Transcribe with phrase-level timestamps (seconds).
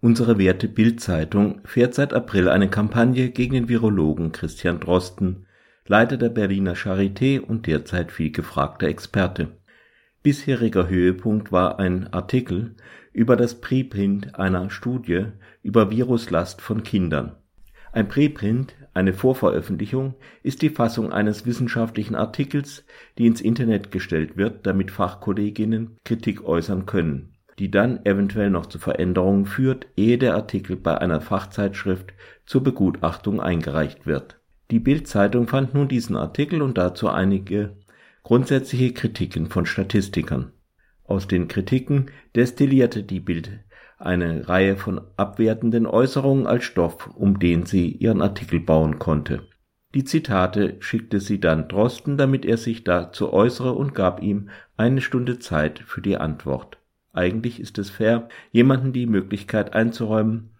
[0.00, 5.46] Unsere werte Bild-Zeitung fährt seit April eine Kampagne gegen den Virologen Christian Drosten,
[5.88, 9.58] Leiter der Berliner Charité und derzeit viel gefragter Experte.
[10.22, 12.76] Bisheriger Höhepunkt war ein Artikel
[13.12, 15.26] über das Preprint einer Studie
[15.64, 17.34] über Viruslast von Kindern.
[17.90, 22.84] Ein Preprint, eine Vorveröffentlichung, ist die Fassung eines wissenschaftlichen Artikels,
[23.16, 28.78] die ins Internet gestellt wird, damit Fachkolleginnen Kritik äußern können die dann eventuell noch zu
[28.78, 32.12] Veränderungen führt, ehe der Artikel bei einer Fachzeitschrift
[32.46, 34.40] zur Begutachtung eingereicht wird.
[34.70, 37.76] Die Bild-Zeitung fand nun diesen Artikel und dazu einige
[38.22, 40.52] grundsätzliche Kritiken von Statistikern.
[41.04, 43.50] Aus den Kritiken destillierte die Bild
[43.98, 49.48] eine Reihe von abwertenden Äußerungen als Stoff, um den sie ihren Artikel bauen konnte.
[49.94, 55.00] Die Zitate schickte sie dann Drosten, damit er sich dazu äußere und gab ihm eine
[55.00, 56.78] Stunde Zeit für die Antwort.
[57.12, 60.50] Eigentlich ist es fair, jemanden die Möglichkeit einzuräumen,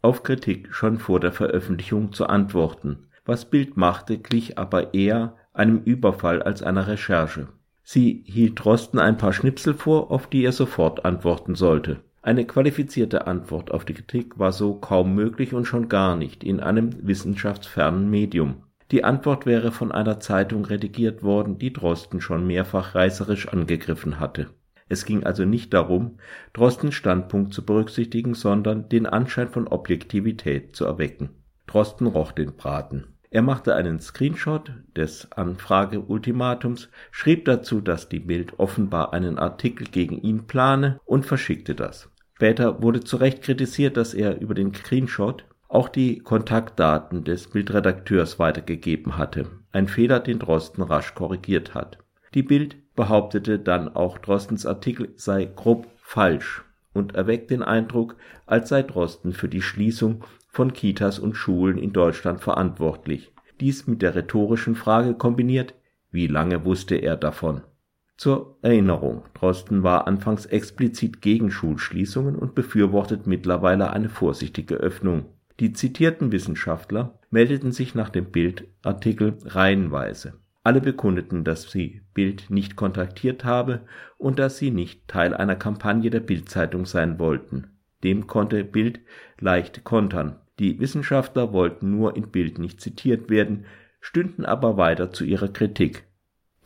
[0.00, 3.08] auf Kritik schon vor der Veröffentlichung zu antworten.
[3.24, 7.48] Was Bild machte, glich aber eher einem Überfall als einer Recherche.
[7.82, 12.00] Sie hielt Drosten ein paar Schnipsel vor, auf die er sofort antworten sollte.
[12.22, 16.60] Eine qualifizierte Antwort auf die Kritik war so kaum möglich und schon gar nicht in
[16.60, 18.62] einem wissenschaftsfernen Medium.
[18.90, 24.48] Die Antwort wäre von einer Zeitung redigiert worden, die Drosten schon mehrfach reißerisch angegriffen hatte.
[24.88, 26.18] Es ging also nicht darum,
[26.52, 31.30] Drostens Standpunkt zu berücksichtigen, sondern den Anschein von Objektivität zu erwecken.
[31.66, 33.18] Drosten roch den Braten.
[33.30, 40.18] Er machte einen Screenshot des Anfrageultimatums, schrieb dazu, dass die Bild offenbar einen Artikel gegen
[40.18, 42.10] ihn plane und verschickte das.
[42.36, 48.38] Später wurde zu Recht kritisiert, dass er über den Screenshot auch die Kontaktdaten des Bildredakteurs
[48.38, 51.98] weitergegeben hatte, ein Fehler, den Drosten rasch korrigiert hat.
[52.32, 58.70] Die Bild behauptete dann auch Drostens Artikel sei grob falsch und erweckt den Eindruck, als
[58.70, 63.30] sei Drosten für die Schließung von Kitas und Schulen in Deutschland verantwortlich.
[63.60, 65.76] Dies mit der rhetorischen Frage kombiniert,
[66.10, 67.60] wie lange wusste er davon?
[68.16, 75.26] Zur Erinnerung, Drosten war anfangs explizit gegen Schulschließungen und befürwortet mittlerweile eine vorsichtige Öffnung.
[75.60, 80.40] Die zitierten Wissenschaftler meldeten sich nach dem Bildartikel reihenweise.
[80.68, 83.86] Alle bekundeten, dass sie Bild nicht kontaktiert habe
[84.18, 87.68] und dass sie nicht Teil einer Kampagne der Bild-Zeitung sein wollten.
[88.04, 89.00] Dem konnte Bild
[89.40, 90.36] leicht kontern.
[90.58, 93.64] Die Wissenschaftler wollten nur in Bild nicht zitiert werden,
[94.02, 96.04] stünden aber weiter zu ihrer Kritik.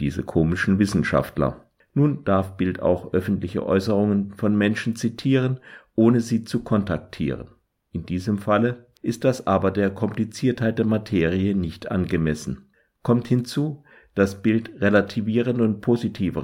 [0.00, 1.70] Diese komischen Wissenschaftler.
[1.94, 5.60] Nun darf Bild auch öffentliche Äußerungen von Menschen zitieren,
[5.94, 7.50] ohne sie zu kontaktieren.
[7.92, 12.66] In diesem Falle ist das aber der Kompliziertheit der Materie nicht angemessen.
[13.04, 15.80] Kommt hinzu, das Bild relativierende und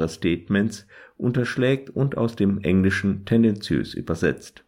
[0.08, 0.86] Statements
[1.16, 4.64] unterschlägt und aus dem Englischen tendenziös übersetzt.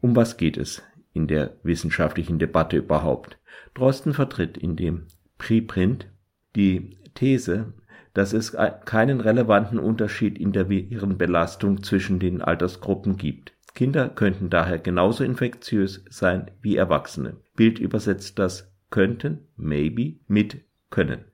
[0.00, 0.82] Um was geht es
[1.12, 3.38] in der wissenschaftlichen Debatte überhaupt?
[3.74, 5.06] Drosten vertritt in dem
[5.38, 6.08] Preprint
[6.56, 7.72] die These,
[8.14, 13.52] dass es keinen relevanten Unterschied in der Virenbelastung zwischen den Altersgruppen gibt.
[13.74, 17.36] Kinder könnten daher genauso infektiös sein wie Erwachsene.
[17.56, 20.60] Bild übersetzt das könnten, maybe, mit
[20.90, 21.24] können.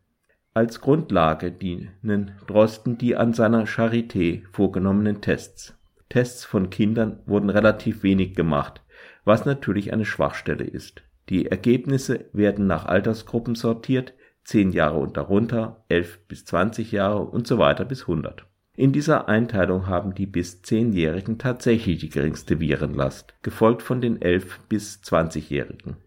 [0.58, 5.78] Als Grundlage dienen Drosten die an seiner Charité vorgenommenen Tests.
[6.08, 8.82] Tests von Kindern wurden relativ wenig gemacht,
[9.24, 11.04] was natürlich eine Schwachstelle ist.
[11.28, 14.14] Die Ergebnisse werden nach Altersgruppen sortiert,
[14.46, 18.44] 10 Jahre und darunter, 11 bis 20 Jahre und so weiter bis 100.
[18.74, 24.58] In dieser Einteilung haben die bis 10-Jährigen tatsächlich die geringste Virenlast, gefolgt von den 11
[24.68, 25.98] bis 20-Jährigen.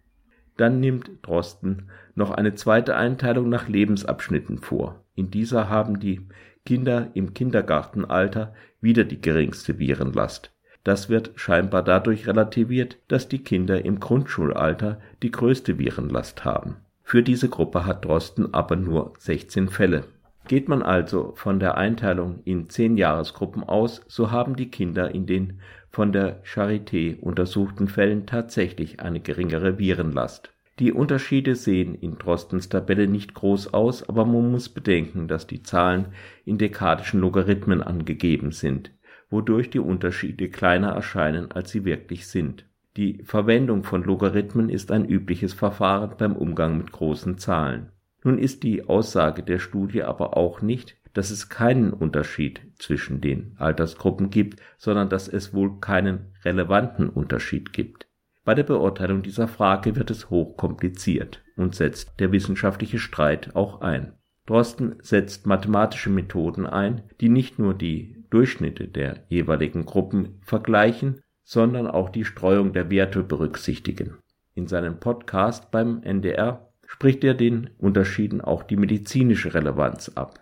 [0.62, 5.04] Dann nimmt Drosten noch eine zweite Einteilung nach Lebensabschnitten vor.
[5.16, 6.28] In dieser haben die
[6.68, 10.54] Kinder im Kindergartenalter wieder die geringste Virenlast.
[10.84, 16.76] Das wird scheinbar dadurch relativiert, dass die Kinder im Grundschulalter die größte Virenlast haben.
[17.02, 20.04] Für diese Gruppe hat Drosten aber nur 16 Fälle.
[20.48, 25.26] Geht man also von der Einteilung in 10 Jahresgruppen aus, so haben die Kinder in
[25.26, 25.60] den
[25.92, 30.52] von der Charité untersuchten Fällen tatsächlich eine geringere Virenlast.
[30.80, 35.62] Die Unterschiede sehen in Drostens Tabelle nicht groß aus, aber man muss bedenken, dass die
[35.62, 36.08] Zahlen
[36.46, 38.92] in dekadischen Logarithmen angegeben sind,
[39.30, 42.66] wodurch die Unterschiede kleiner erscheinen, als sie wirklich sind.
[42.98, 47.90] Die Verwendung von Logarithmen ist ein übliches Verfahren beim Umgang mit großen Zahlen.
[48.24, 53.56] Nun ist die Aussage der Studie aber auch nicht, dass es keinen Unterschied zwischen den
[53.58, 58.08] Altersgruppen gibt, sondern dass es wohl keinen relevanten Unterschied gibt.
[58.44, 64.14] Bei der Beurteilung dieser Frage wird es hochkompliziert und setzt der wissenschaftliche Streit auch ein.
[64.48, 71.88] Drosten setzt mathematische Methoden ein, die nicht nur die Durchschnitte der jeweiligen Gruppen vergleichen, sondern
[71.88, 74.16] auch die Streuung der Werte berücksichtigen.
[74.56, 80.40] In seinem Podcast beim NDR spricht er den Unterschieden auch die medizinische Relevanz ab.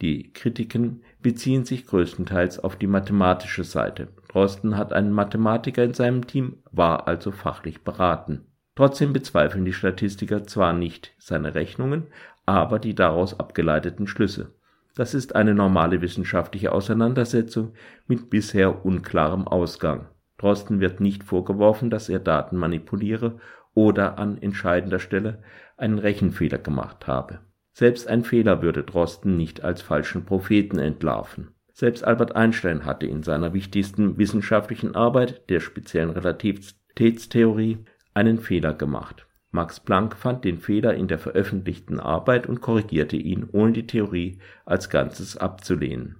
[0.00, 4.08] Die Kritiken beziehen sich größtenteils auf die mathematische Seite.
[4.28, 8.46] Drosten hat einen Mathematiker in seinem Team, war also fachlich beraten.
[8.74, 12.08] Trotzdem bezweifeln die Statistiker zwar nicht seine Rechnungen,
[12.44, 14.52] aber die daraus abgeleiteten Schlüsse.
[14.96, 17.72] Das ist eine normale wissenschaftliche Auseinandersetzung
[18.06, 20.06] mit bisher unklarem Ausgang.
[20.38, 23.38] Drosten wird nicht vorgeworfen, dass er Daten manipuliere
[23.74, 25.42] oder an entscheidender Stelle
[25.76, 27.40] einen Rechenfehler gemacht habe.
[27.76, 31.48] Selbst ein Fehler würde Drosten nicht als falschen Propheten entlarven.
[31.72, 37.78] Selbst Albert Einstein hatte in seiner wichtigsten wissenschaftlichen Arbeit, der speziellen Relativitätstheorie,
[38.14, 39.26] einen Fehler gemacht.
[39.50, 44.38] Max Planck fand den Fehler in der veröffentlichten Arbeit und korrigierte ihn, ohne die Theorie
[44.64, 46.16] als Ganzes abzulehnen.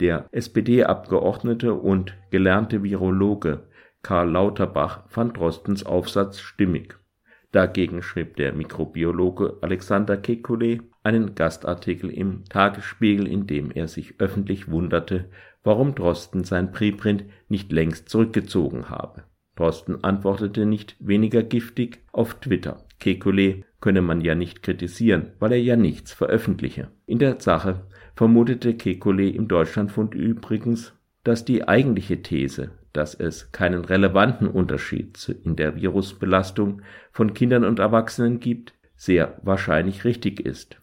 [0.00, 3.68] Der SPD-Abgeordnete und gelernte Virologe
[4.02, 6.99] Karl Lauterbach fand Drostens Aufsatz stimmig.
[7.52, 14.70] Dagegen schrieb der Mikrobiologe Alexander Kekulé einen Gastartikel im Tagesspiegel, in dem er sich öffentlich
[14.70, 15.30] wunderte,
[15.64, 19.24] warum Drosten sein Preprint nicht längst zurückgezogen habe.
[19.56, 22.86] Drosten antwortete nicht weniger giftig auf Twitter.
[23.00, 26.88] Kekulé könne man ja nicht kritisieren, weil er ja nichts veröffentliche.
[27.06, 30.94] In der Sache vermutete Kekulé im Deutschlandfund übrigens,
[31.24, 36.82] dass die eigentliche These, dass es keinen relevanten Unterschied in der Virusbelastung
[37.12, 40.80] von Kindern und Erwachsenen gibt, sehr wahrscheinlich richtig ist.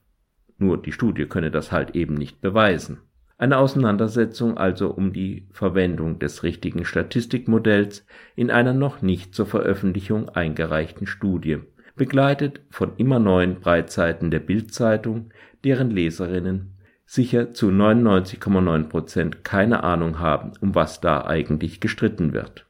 [0.57, 2.99] Nur die Studie könne das halt eben nicht beweisen.
[3.37, 8.05] Eine Auseinandersetzung also um die Verwendung des richtigen Statistikmodells
[8.35, 11.59] in einer noch nicht zur Veröffentlichung eingereichten Studie,
[11.95, 15.29] begleitet von immer neuen Breitseiten der Bildzeitung,
[15.63, 16.76] deren Leserinnen
[17.07, 22.65] sicher zu 99,9 Prozent keine Ahnung haben, um was da eigentlich gestritten wird.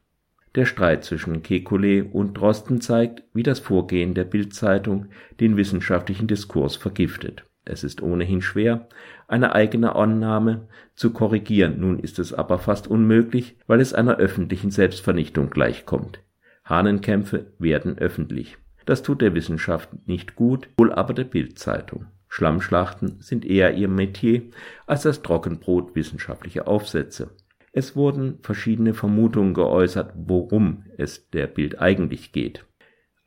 [0.56, 5.08] Der Streit zwischen Kekulé und Drosten zeigt, wie das Vorgehen der Bildzeitung
[5.40, 7.44] den wissenschaftlichen Diskurs vergiftet.
[7.66, 8.88] Es ist ohnehin schwer,
[9.28, 14.72] eine eigene Annahme zu korrigieren, nun ist es aber fast unmöglich, weil es einer öffentlichen
[14.72, 16.22] Selbstvernichtung gleichkommt.
[16.64, 18.58] Hahnenkämpfe werden öffentlich.
[18.86, 22.06] Das tut der Wissenschaft nicht gut, wohl aber der Bildzeitung.
[22.30, 24.44] Schlammschlachten sind eher ihr Metier
[24.86, 27.32] als das Trockenbrot wissenschaftlicher Aufsätze.
[27.72, 32.66] Es wurden verschiedene Vermutungen geäußert, worum es der Bild eigentlich geht.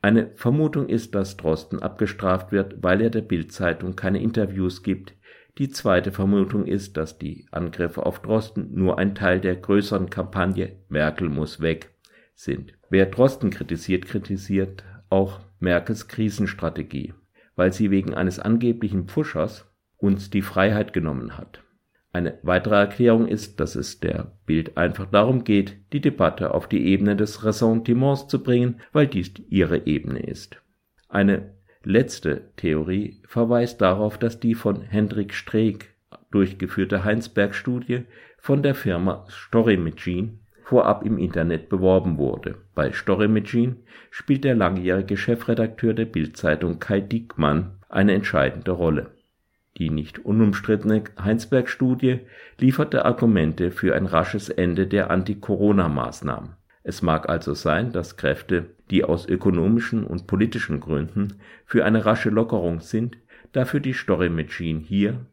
[0.01, 5.13] Eine Vermutung ist, dass Drosten abgestraft wird, weil er der Bildzeitung keine Interviews gibt.
[5.57, 10.77] Die zweite Vermutung ist, dass die Angriffe auf Drosten nur ein Teil der größeren Kampagne
[10.89, 11.93] Merkel muss weg
[12.33, 12.73] sind.
[12.89, 17.13] Wer Drosten kritisiert, kritisiert auch Merkels Krisenstrategie
[17.61, 21.61] weil sie wegen eines angeblichen Pfuschers uns die Freiheit genommen hat.
[22.11, 26.83] Eine weitere Erklärung ist, dass es der Bild einfach darum geht, die Debatte auf die
[26.87, 30.59] Ebene des Ressentiments zu bringen, weil dies ihre Ebene ist.
[31.07, 31.53] Eine
[31.83, 35.93] letzte Theorie verweist darauf, dass die von Hendrik Streeck
[36.31, 38.05] durchgeführte Heinsberg-Studie
[38.39, 40.39] von der Firma Storimagine
[40.71, 42.55] vorab im Internet beworben wurde.
[42.75, 43.75] Bei Storimagine
[44.09, 49.11] spielt der langjährige Chefredakteur der Bildzeitung Kai Diekmann eine entscheidende Rolle.
[49.77, 52.21] Die nicht unumstrittene Heinsberg-Studie
[52.57, 56.51] lieferte Argumente für ein rasches Ende der Anti-Corona-Maßnahmen.
[56.83, 61.33] Es mag also sein, dass Kräfte, die aus ökonomischen und politischen Gründen
[61.65, 63.17] für eine rasche Lockerung sind,
[63.51, 65.25] dafür die Story-Machine hier,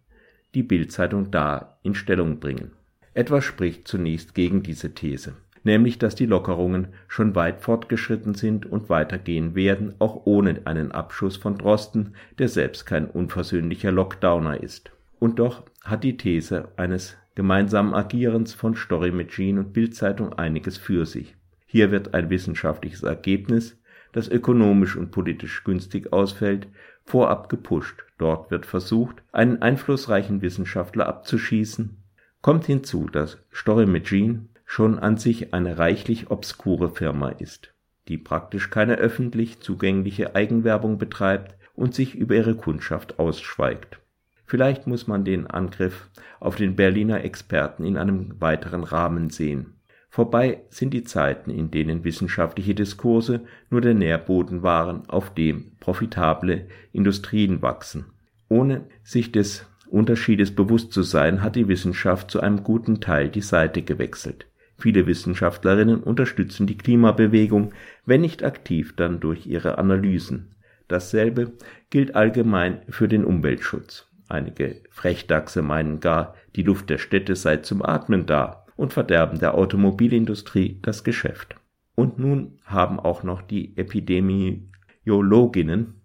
[0.56, 2.72] die Bildzeitung da, in Stellung bringen.
[3.18, 5.34] Etwas spricht zunächst gegen diese These,
[5.64, 11.36] nämlich dass die Lockerungen schon weit fortgeschritten sind und weitergehen werden, auch ohne einen Abschuss
[11.36, 14.92] von Drosten, der selbst kein unversöhnlicher Lockdowner ist.
[15.18, 21.04] Und doch hat die These eines gemeinsamen Agierens von Story Machine und Bildzeitung einiges für
[21.04, 21.34] sich.
[21.66, 23.82] Hier wird ein wissenschaftliches Ergebnis,
[24.12, 26.68] das ökonomisch und politisch günstig ausfällt,
[27.04, 28.04] vorab gepusht.
[28.16, 31.96] Dort wird versucht, einen einflussreichen Wissenschaftler abzuschießen,
[32.40, 37.74] Kommt hinzu, dass Storimagine schon an sich eine reichlich obskure Firma ist,
[38.06, 43.98] die praktisch keine öffentlich zugängliche Eigenwerbung betreibt und sich über ihre Kundschaft ausschweigt.
[44.46, 46.08] Vielleicht muss man den Angriff
[46.40, 49.74] auf den Berliner Experten in einem weiteren Rahmen sehen.
[50.08, 56.66] Vorbei sind die Zeiten, in denen wissenschaftliche Diskurse nur der Nährboden waren, auf dem profitable
[56.92, 58.06] Industrien wachsen.
[58.48, 63.40] Ohne sich des Unterschiedes bewusst zu sein, hat die Wissenschaft zu einem guten Teil die
[63.40, 64.46] Seite gewechselt.
[64.76, 67.72] Viele Wissenschaftlerinnen unterstützen die Klimabewegung,
[68.06, 70.54] wenn nicht aktiv, dann durch ihre Analysen.
[70.86, 71.52] Dasselbe
[71.90, 74.06] gilt allgemein für den Umweltschutz.
[74.28, 79.54] Einige Frechdachse meinen gar, die Luft der Städte sei zum Atmen da und verderben der
[79.54, 81.56] Automobilindustrie das Geschäft.
[81.94, 86.02] Und nun haben auch noch die Epidemiologinnen,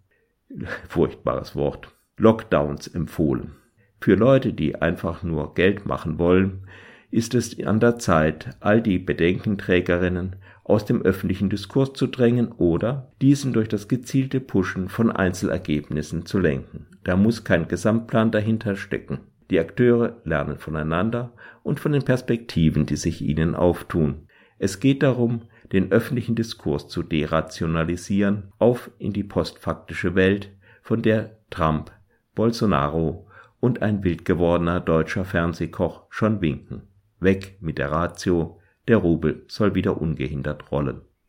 [0.89, 3.55] furchtbares Wort, Lockdowns empfohlen.
[4.03, 6.67] Für Leute, die einfach nur Geld machen wollen,
[7.09, 13.13] ist es an der Zeit, all die Bedenkenträgerinnen aus dem öffentlichen Diskurs zu drängen oder
[13.21, 16.87] diesen durch das gezielte Pushen von Einzelergebnissen zu lenken.
[17.05, 19.21] Da muss kein Gesamtplan dahinter stecken.
[19.49, 21.31] Die Akteure lernen voneinander
[21.63, 24.27] und von den Perspektiven, die sich ihnen auftun.
[24.59, 30.49] Es geht darum, den öffentlichen Diskurs zu derationalisieren, auf in die postfaktische Welt,
[30.81, 31.93] von der Trump,
[32.35, 33.29] Bolsonaro
[33.63, 36.81] und ein wild gewordener deutscher Fernsehkoch schon winken.
[37.21, 40.99] Weg mit der Ratio, der Rubel soll wieder ungehindert rollen